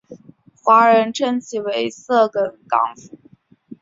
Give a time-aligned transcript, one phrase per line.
[0.63, 3.19] 华人称其为色梗港府。